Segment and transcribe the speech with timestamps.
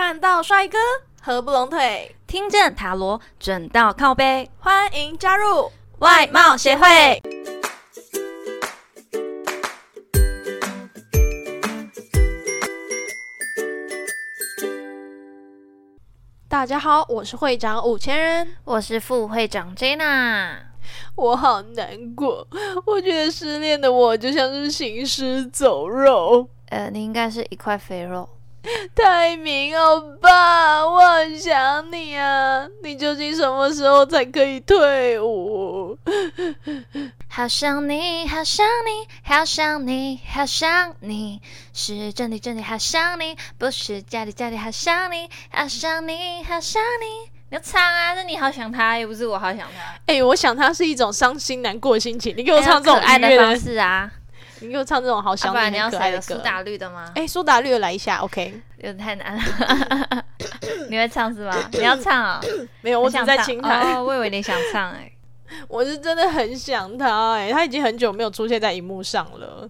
[0.00, 0.78] 看到帅哥
[1.20, 7.20] 合不拢腿，听见塔罗准到靠背，欢迎加入外貌协会。
[16.48, 20.58] 大家好，我是会长五千人，我是副会长 Jenna。
[21.16, 22.46] 我好难过，
[22.86, 26.48] 我觉得失恋的我就像是行尸走肉。
[26.68, 28.37] 呃，你应该是一块肥肉。
[28.94, 32.66] 泰明欧巴，我很想你啊！
[32.82, 35.96] 你究竟什么时候才可以退伍？
[37.28, 41.40] 好想你，好想你，好想你，好想你，
[41.72, 47.30] 是真的真的好想你，不是假的假的好想你，好想你，好想你。
[47.50, 48.14] 你要唱啊！
[48.14, 49.98] 是你好想他，又不是我好想他。
[50.04, 52.36] 哎，我想他是一种伤心难过的心情。
[52.36, 54.10] 你给我唱这种爱的方式啊！
[54.60, 55.90] 你给我唱这种好想你、你要。
[56.20, 57.12] 苏打绿的吗？
[57.14, 58.60] 哎，苏打绿的来一下，OK。
[58.76, 60.24] 有点太难了。
[60.90, 61.54] 你会唱是吗？
[61.72, 62.40] 你要唱啊？
[62.80, 63.94] 没有，我只在轻弹。
[63.94, 65.10] 哦，我以为你想唱哎。
[65.66, 69.68] 我是真的很想他哎，他已经很久没有出现在荧幕上了。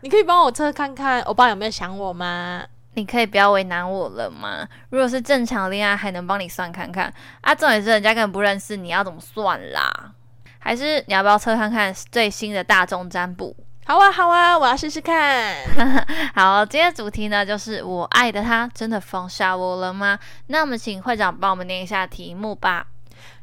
[0.00, 2.64] 你可以帮我测看看，欧巴有没有想我吗？
[2.94, 4.66] 你可以不要为难我了吗？
[4.90, 7.54] 如果是正常恋爱，还能帮你算看看啊。
[7.54, 10.12] 重点是人家根本不认识，你要怎么算啦？
[10.60, 13.54] 还是你要不要测看看最新的大众占卜？
[13.88, 15.64] 好啊，好啊，我要试试看。
[16.36, 20.18] 好，今天主题呢就是我爱的他真的放下我了吗？
[20.48, 22.86] 那我们请会长帮我们念一下题目吧。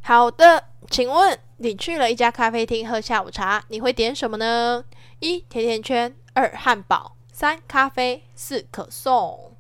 [0.04, 4.86] 好的，请问你去了一家咖啡厅喝下午茶，你会点什么呢？
[5.18, 7.16] 一甜甜圈，二汉堡。
[7.34, 9.52] 三咖啡，四可颂。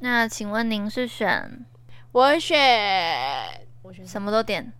[0.00, 1.64] 那请问您是选？
[2.12, 4.70] 我选，我选什么都点，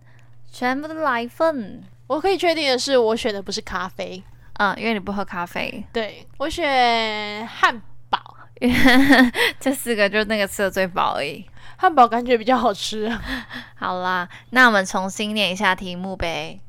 [0.51, 1.83] 全部都来一份。
[2.05, 4.23] 我可以确定的是，我选的不是咖啡。
[4.59, 5.83] 嗯，因为你不喝咖啡。
[5.91, 8.19] 对，我选汉堡。
[9.59, 11.45] 这四个就那个吃的最饱而已。
[11.77, 13.09] 汉堡感觉比较好吃。
[13.79, 16.59] 好啦，那我们重新念一下题目呗。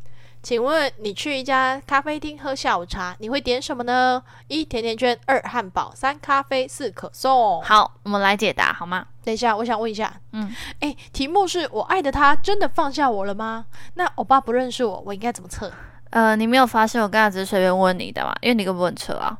[0.43, 4.23] 请问你去一家咖啡厅喝下午茶，你会点什么呢？
[4.47, 7.61] 一甜甜圈，二汉堡，三咖啡，四可颂。
[7.63, 9.05] 好，我们来解答好吗？
[9.23, 13.67] 等一下，我想问一下，嗯，哎，题目是我爱的他真的放下我了吗？
[13.95, 15.71] 那欧巴不认识我，我应该怎么测？
[16.11, 18.35] 呃，你没有发现我刚才只是随便问你的吗？
[18.43, 19.37] 因为你根本不测啊。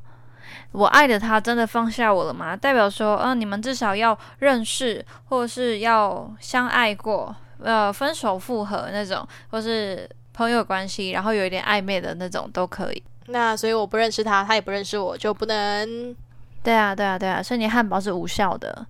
[0.73, 2.57] 我爱的他真的放下我了吗？
[2.57, 10.09] 代表说，嗯，你们至少要认识，或是要相爱过，呃，分手复合那种，或是。
[10.33, 13.03] 朋友关系，然后有一点暧昧的那种都可以。
[13.27, 16.17] 那所以我不认识他，他也不认识我，就不能。
[16.63, 18.87] 对啊，对啊，对啊，所以你汉堡是无效的。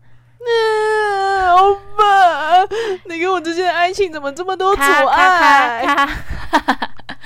[1.57, 2.63] 欧巴，
[3.07, 6.07] 你跟我之间的爱情怎么这么多阻碍？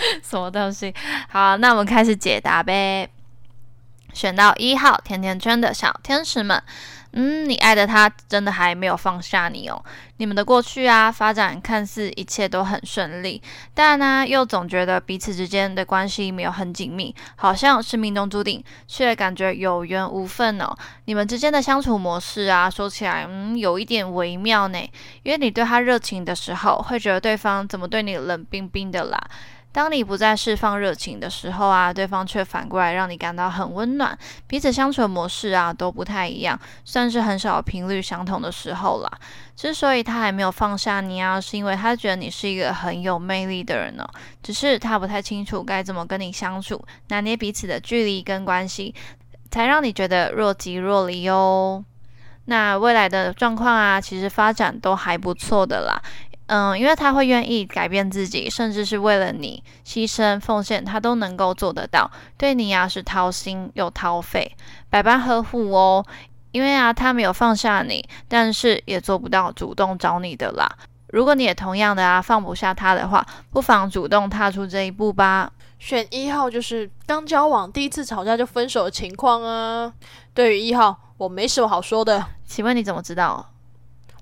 [0.22, 0.94] 什么东西？
[1.28, 3.08] 好，那我们开始解答呗。
[4.12, 6.62] 选到一号甜甜圈的小天使们。
[7.16, 9.84] 嗯，你爱的他真的还没有放下你哦。
[10.16, 13.40] 你们的过去啊，发展看似一切都很顺利，
[13.72, 20.76] 但呢，又总觉得彼此之间的关系没有很紧密，好像是命中注定，却感觉有缘无分哦。
[21.04, 24.78] 你们之间的相处模式啊，说起来，嗯，有一点微妙呢。
[25.22, 29.20] 因为你对他热情的时候，会觉得对方怎么对你冷冰冰的啦。
[29.74, 39.10] 当你不再释放热情的时候啊，对方却反过来让你感到很温暖，彼此相处的模式啊都不太一样，算是很少频率相同的时候啦。
[39.56, 44.08] 之所以他还没有放下你啊，是因为他觉得你是一个很有魅力的人呢，
[44.44, 48.94] 只是他不太清楚该怎么跟你相处，拿捏彼此的距离跟关系，
[49.50, 51.84] 才让你觉得若即若离哦。
[52.44, 56.00] 那未来的状况啊，其实发展都还不错的啦。
[56.54, 62.08] 嗯，因为他会愿意改变自己，甚至是为了你牺牲奉献，他都能够做得到。
[62.38, 64.56] 对你啊是掏心又掏肺，
[64.88, 66.06] 百般呵护哦。
[66.52, 70.68] 因为啊，他没有放下你，但是也做不到主动找你的啦。
[71.08, 75.50] 如果你也同样的啊放不下他的话，不妨主动踏出这一步吧。
[75.80, 79.92] 选一号就是刚交往第一次吵架就分手的情况啊。
[80.32, 82.24] 对于一号，我没什么好说的。
[82.44, 83.53] 请问你怎么知道？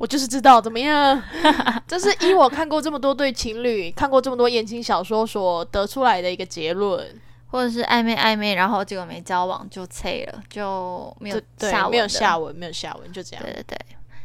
[0.02, 1.22] 我就是知道怎么样，
[1.86, 7.06] 这是依我看过这么多对情侣，看过这么多言情小说所得出来的一个结论，
[7.52, 13.44] 或者是暧昧暧昧，然后结果没交往就脆了，就没有下文，没有下文，没有下文，就这样。
[13.44, 13.78] 对对对，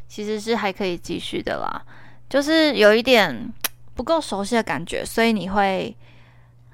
[0.08, 1.80] 其实是还可以继续的啦，
[2.28, 3.54] 就是有一点
[3.94, 5.96] 不够熟悉的感觉，所以你会。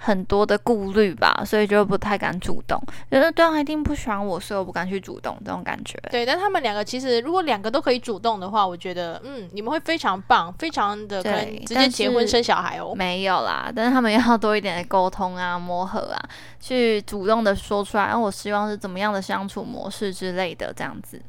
[0.03, 2.77] 很多的顾虑吧，所以就不太敢主动。
[3.09, 5.97] 觉得对方一定不喜欢我，所以我不敢去主动，这种感觉。
[6.11, 12.94] 对，但他们两个其实如果两个都可以主动的话，我觉得嗯，你们会非常棒，非常的可能直接结婚生小孩哦。
[12.94, 16.19] 没有啦，但是他们要多一点的沟通啊、磨合啊，
[16.59, 21.21] 去主动的说出来，然后我希望是怎么样的相处模式之类的，这样子。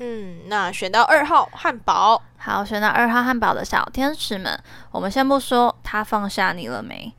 [0.00, 4.56] 嗯，那选到二号汉堡，好，选到二号汉堡的小天使们，
[4.90, 7.12] 我们先不说他放下你了没，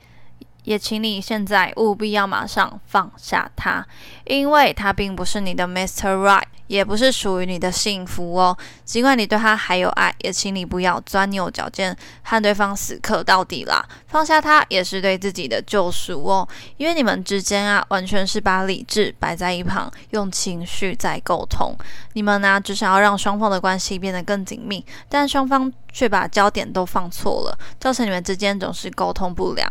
[0.70, 3.84] 也请你现在务必要马上放下他，
[4.26, 6.16] 因为他并不是你的 Mr.
[6.16, 6.44] Right。
[6.68, 8.56] 也不是属于你的幸福哦。
[8.86, 13.84] 尽管你对他还有爱，也请你不要钻牛角尖，和对方死磕到底啦。
[14.06, 16.48] 放下他也是对自己的救赎哦。
[16.78, 21.76] 因为你们之间啊，完全是把理智摆在一旁，用情绪在沟通。
[22.14, 29.68] 你们呢，只想要让双方的关系变得更紧密，但双方却把焦点都放错了，造成你们之间总是沟通不良。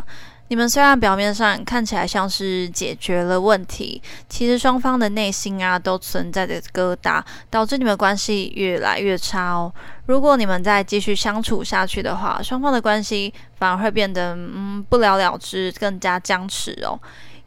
[0.48, 9.72] 你们虽然表面上看起来像是解决了问题，其实双方的内心啊都存在着疙瘩，导致你们关系越来越差哦。
[10.06, 16.98] 如果你们再继续相处下去的话，双方的关系反而会变得嗯不了了之，更加僵持哦。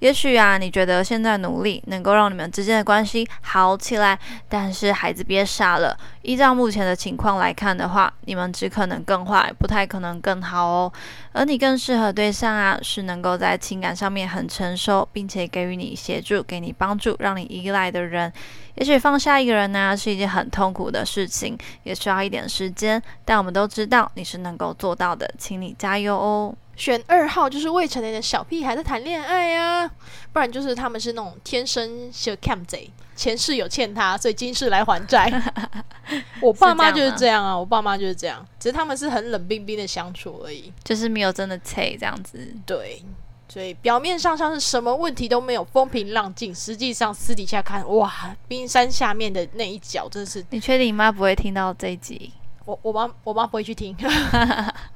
[0.01, 4.18] 也许啊，你觉得现在努力能够让你们之间的关系好起来，
[4.50, 5.95] 但是孩子别傻了。
[6.24, 10.92] 依照目前的情况来看的话，你们只可能更坏，不太可能更好哦。
[11.33, 18.33] 而你更适合对象啊，是能够在情感上面很成熟，并且给予你协助、给你帮助、让你依赖的人。
[18.74, 23.00] 也许放下一个人呢，是一件很痛苦的事情，也需要一点时间。
[23.24, 26.56] 但我们都知道你是能够做到的，请你加油哦。
[26.81, 29.87] 选二号就是未成年的小屁孩在谈恋爱啊，
[30.33, 35.31] 不然就是他们是那种天生小 cam 贼，前世有欠他，所以今世来还债。
[36.41, 42.51] 我爸妈就是这样啊，我爸妈就是这样，只是他们是很冷冰冰的相处而已，就是没有真的切这样子。
[42.65, 43.05] 对，
[43.47, 50.43] 所以表面上像是什么问题都没有，风平浪静，实际上私底下看，哇，冰山下面的那一角真是。
[50.49, 52.33] 你确定你妈不会听到这一集？
[52.65, 53.95] 我我妈我妈不会去听，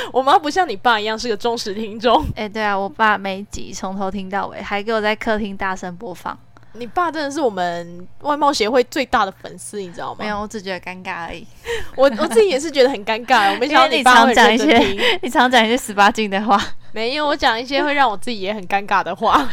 [0.12, 2.24] 我妈不像你爸一样是个忠实听众。
[2.34, 6.38] 哎，对啊，我爸每集从头听到尾，还给我在客厅大声播放。
[6.74, 10.18] 你爸真的是我们外貌协会最大的粉丝，你知道吗？
[10.20, 11.44] 没有，我只觉得尴尬而已。
[11.96, 14.78] 我我自己也是觉得很尴尬， 我没想到你常讲一些，
[15.20, 16.62] 你常讲一些十八禁的话。
[16.92, 19.48] 没有，我讲一些会让我自己也很尴尬的话，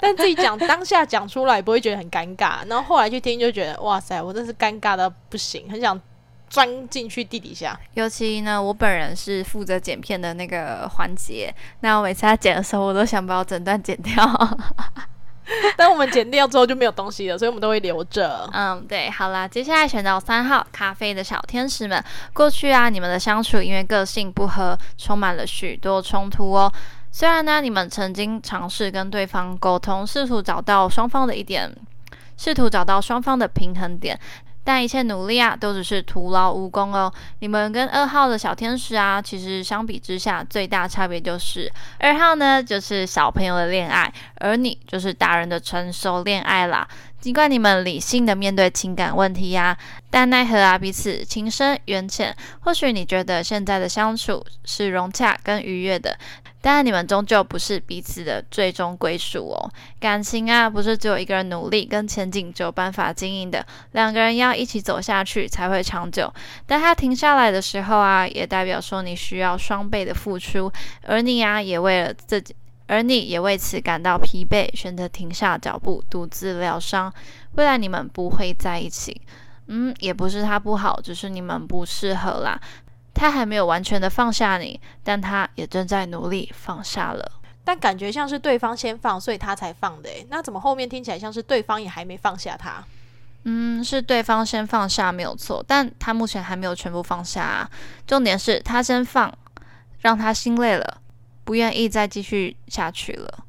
[0.00, 6.00] 但自己讲当下讲出来不会觉得很尴尬，然后后来去听就觉得哇塞，我真是尴尬的不行，很想。
[6.52, 11.50] 钻进去地底下，尤其呢，我本人是负责剪片的那个环节。
[11.80, 14.14] 那我每次在剪的时候，我都想把我整段剪掉。
[15.78, 18.46] 但我们剪掉之后就没有东西了，所以我们都会留着。
[18.52, 22.04] 嗯，对，好啦，接下来选到三号咖啡的小天使们。
[22.34, 26.70] 过去啊，你们的相处因为个性不合，充满了许多冲突哦。
[27.10, 31.74] 虽然呢，你们曾经尝试跟对方沟通，试图找到双方的一点，
[32.36, 34.20] 试图找到双方的平衡点。
[34.64, 37.12] 但一切努力啊，都只是徒劳无功哦。
[37.40, 46.86] 你们跟二号的小天使啊，其实相比之下，最大差别就是二号呢，就是小朋友的恋爱，而你就是大人的成熟恋爱啦。
[47.20, 49.76] 尽管你们理性的面对情感问题呀，
[50.10, 52.34] 但奈何啊，彼此情深缘浅。
[52.60, 56.18] 或许你觉得现在的相处是融洽跟愉悦的。
[56.62, 59.70] 但你们终究不是彼此的最终归属哦。
[60.00, 66.32] 感情啊，不是只有一个人努力跟前进就有办法经营的，两个人要一起走下去才会长久。
[66.64, 70.72] 但他停下来的时候啊，也代表说你需要双倍的付出，
[71.02, 72.54] 而你啊，也为了自己，
[72.86, 77.12] 而你也为此感到疲惫，选择停下脚步，独自疗伤。
[77.56, 79.20] 未来你们不会在一起，
[79.66, 82.60] 嗯，也不是他不好，只是你们不适合啦。
[83.22, 87.32] 他还没有完全的放下你，但他也正在努力放下了。
[87.62, 90.08] 但感觉像是对方先放，所以他才放的。
[90.08, 92.84] 诶，那怎么后面听起来像是对方也还没放下他？
[93.44, 97.44] 嗯，是对方先放下没有错，但他目前还没有全部放下。
[97.44, 97.70] 啊。
[98.08, 99.32] 重点是他先放，
[100.00, 101.00] 让他心累了，
[101.44, 103.44] 不愿意再继续下去了。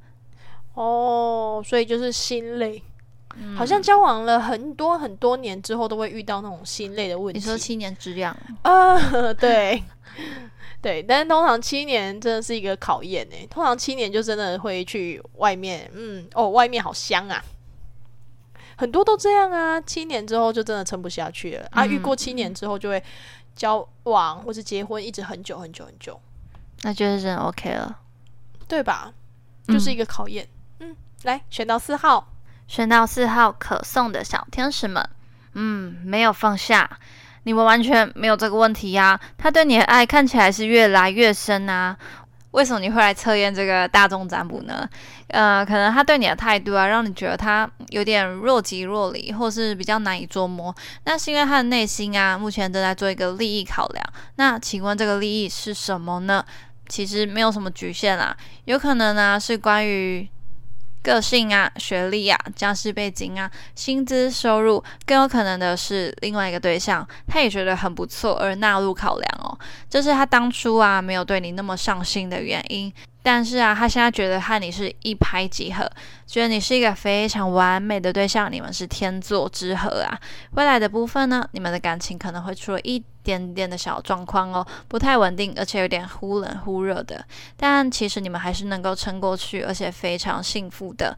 [0.75, 2.83] 哦，所以就是心累。
[3.57, 7.39] 好像交往了很多很多年之后，都会遇到那种心累的问题。
[7.39, 8.97] 你说七年之痒啊？
[9.33, 9.83] 对，
[10.81, 13.35] 对，但是通常七年真的是一个考验呢。
[13.49, 17.43] 通常七年就真的会去外面，嗯，哦，外面好香啊，
[18.77, 19.81] 很多都这样啊。
[19.81, 21.85] 七年之后就真的撑不下去了啊。
[21.85, 23.03] 遇过七年之后就会
[23.55, 26.19] 交往或是结婚，一直很久很久很久，
[26.83, 27.99] 那就是真 OK 了，
[28.67, 29.13] 对吧？
[29.67, 30.47] 就是一个考验。
[30.79, 32.27] 嗯，来选到四号。
[32.67, 35.07] 选到四号可送的小天使们，
[35.53, 36.89] 嗯，没有放下，
[37.43, 39.19] 你们完全没有这个问题呀。
[39.37, 41.97] 他对你的爱看起来是越来越深啊。
[42.51, 44.87] 为什么你会来测验这个大众占卜呢？
[45.29, 50.73] 呃，可能他对你的态度啊，让你觉得他有点若即若离，或是比较难以捉摸。
[51.05, 54.05] 那是因为他的内心啊，目前正在做一个利益考量。
[54.35, 56.45] 那请问这个利益是什么呢？
[56.87, 60.27] 其实没有什么局限啦，有可能呢是关于。
[61.03, 69.55] 个性啊、学历啊、家世背景啊、薪资收入，更有可能的是另外一个对象，他也觉得很不错而纳入考量哦。
[69.89, 72.91] 这是他当初啊没有对你那么上心的原因。
[73.25, 75.89] 但是啊，他现在觉得和你是一拍即合，
[76.27, 80.19] 觉得你是一个非常完美的对象，你们是天作之合啊。
[80.55, 87.25] 未来的部分呢，你们的感情可能会出了一点点的小状况哦，不太稳定，而且有点忽冷忽热的。
[87.55, 91.17] 但其实你们还是能够撑过去，而且非常幸福的。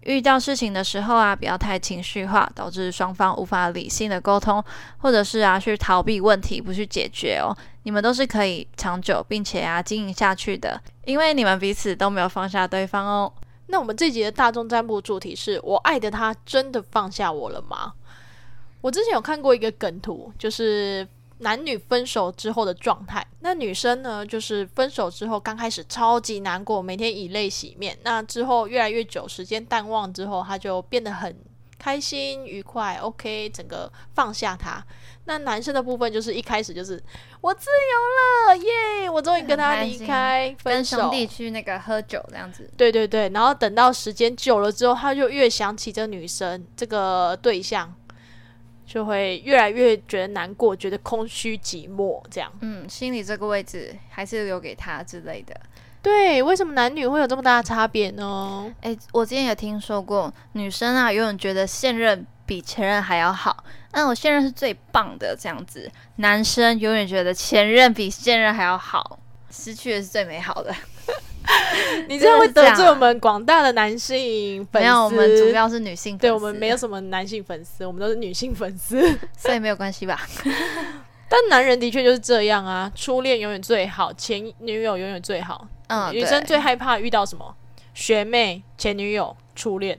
[0.00, 4.60] 遇到事情的时候啊，不要太情绪化，导致双方无法理性的沟通，
[4.98, 7.56] 或者是啊去逃避问题，不去解决哦。
[7.84, 13.32] 你们都是可以长久并且啊经营下去的，因为你们彼此都没有放下对方哦。
[13.66, 17.92] 那我们这集的大众占卜主题是我爱的他真的放下我了吗？
[18.80, 21.06] 我之前有看过一个梗图，就是。
[21.42, 27.96] 男女分手之后的状态，那女生呢，就是分手之后刚开始超级难过，每天以泪洗面。
[28.02, 31.36] 那之后越来越久，时间淡忘之后，她就变得很
[31.78, 34.82] 开心愉快，OK，整个放下他。
[35.24, 37.00] 那男生的部分就是一开始就是
[37.40, 42.68] 我自由了，耶，我终于跟他离开，跟兄弟去那个喝酒这样子。
[42.76, 47.92] 对对对，然后等到时间久了之后，他就越想起这女生这个对象。
[48.86, 52.52] 就会越来越觉得难过，觉得空虚寂寞，这样。
[52.60, 55.58] 嗯，心里这个位置还是留给他之类的。
[56.02, 58.74] 对，为什么男女会有这么大的差别呢？
[58.80, 65.88] 诶，我之前也听说过，女生啊永远觉得现任比前任还要好，那我现任是最棒的这样子。
[66.16, 69.20] 男生永远觉得前任比现任还要好，
[69.50, 70.74] 失去的是最美好的。
[72.08, 74.86] 你这样会得罪我们广大的男性粉丝。
[74.86, 76.16] 没有，我们主要是女性。
[76.18, 79.00] 对我们没有什么男性粉丝，我们都是女性粉丝，
[79.36, 80.20] 所以没有关系吧？
[81.28, 85.66] 但男人的确就是这样啊，初恋永远最好，前女友永远最好。
[85.88, 87.54] 嗯，女生最害怕遇到什么？
[87.94, 89.98] 学妹、前女友、初恋。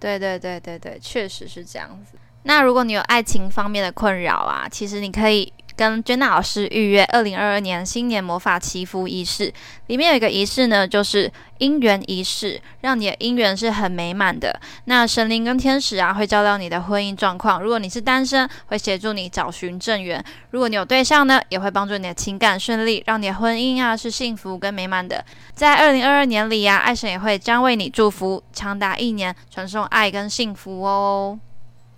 [0.00, 2.16] 对对对对对，确实是这样子。
[2.44, 5.52] 那如果你有爱情方面的困扰啊，其实你可以。
[5.76, 9.52] 跟 Jenna 老师预约二零二二年新年魔法祈福仪式，
[9.86, 14.60] 里面有一个仪式呢，就是姻缘仪式，让你的姻缘是很美满的。
[14.84, 17.62] 那神灵跟天使啊，会照料你的婚姻状况。
[17.62, 25.24] 如果你是单身，会协助你找寻正缘；如果你有对象呢，也会帮助你的情感顺利，让你的婚姻啊是幸福跟美满的。
[25.54, 31.38] 在二零二二年里啊，爱神也会将为你祝福，长达一年，传送爱跟幸福哦。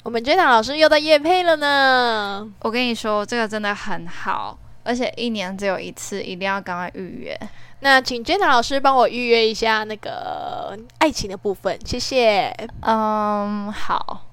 [0.04, 2.46] 我们 Jenna 老师又在夜配了呢。
[2.60, 7.40] 我跟你说，这个真的很好，而且一年只有一次，一定要赶快预约。
[7.80, 12.54] 那请 Jenna 老师帮我预约一下那个爱情的部分，谢谢。
[12.82, 14.26] 嗯，好。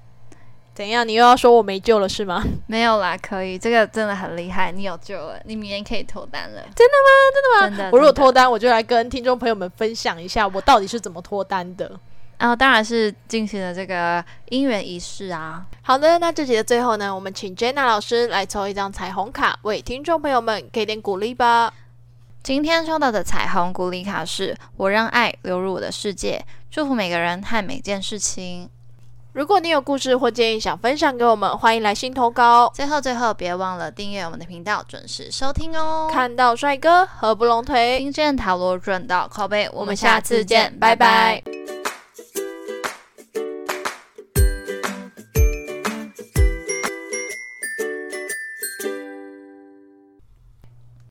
[0.74, 1.08] 怎样？
[1.08, 2.42] 你又要说我没救了是吗？
[2.66, 3.58] 没有啦，可以。
[3.58, 6.62] 这个真的很厉害，你有救了，你明天可以脱单了。
[6.76, 7.08] 真的吗？
[7.32, 7.76] 真的吗？
[7.76, 7.90] 真的。
[7.92, 11.90] 我如果脱单，我就来跟听众朋友们分享一下我到底是怎么脱单的。
[12.42, 15.64] 然后当然是进行了这个姻缘仪式啊。
[15.82, 21.72] 好的，那这集的最后呢，我们请 Jenna 老师来抽一张彩虹卡，为听众朋友们给点鼓励吧。
[22.42, 28.68] 今天抽到的彩虹鼓励卡是：我让爱流入我的世界，祝福每个人和每件事情。
[29.34, 32.68] 如果你有故事或建议想分享给我们，欢迎来信投稿。
[32.74, 36.10] 最后最后，别忘了订阅我们的频道，准时收听哦。
[36.12, 41.40] 看到帅哥合不拢腿，听见塔罗转到靠背，我们下次见，拜拜。